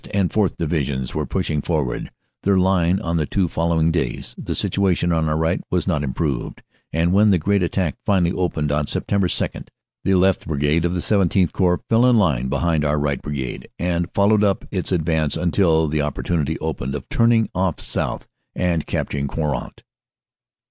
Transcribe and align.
and 0.15 0.31
4th. 0.31 0.57
Divisions 0.57 1.13
were 1.13 1.27
pushing 1.27 1.61
forward 1.61 2.09
their 2.41 2.57
line 2.57 2.99
on 3.01 3.17
the 3.17 3.27
two 3.27 3.47
following 3.47 3.91
days, 3.91 4.33
the 4.35 4.55
situation 4.55 5.11
on 5.11 5.29
our 5.29 5.37
right 5.37 5.61
was 5.69 5.85
not 5.87 6.01
improved, 6.03 6.63
and 6.91 7.13
when 7.13 7.29
the 7.29 7.37
great 7.37 7.61
attack 7.61 7.93
finally 8.03 8.31
opened 8.31 8.71
on 8.71 8.85
Sept. 8.85 9.11
2, 9.53 9.63
the 10.03 10.15
left 10.15 10.47
brigade 10.47 10.85
of 10.85 10.95
the 10.95 11.01
XVII 11.01 11.45
Corps 11.51 11.81
fell 11.87 12.07
in 12.07 12.17
line 12.17 12.47
behind 12.49 12.83
our 12.83 12.97
right 12.97 13.21
brigade, 13.21 13.69
and 13.77 14.11
followed 14.11 14.43
up 14.43 14.65
its 14.71 14.91
advance 14.91 15.37
until 15.37 15.87
the 15.87 15.99
oppor 15.99 16.23
tunity 16.25 16.57
opened 16.61 16.95
of 16.95 17.07
turning 17.07 17.47
off 17.53 17.79
south 17.79 18.27
and 18.55 18.87
capturing 18.87 19.27
Queant. 19.27 19.83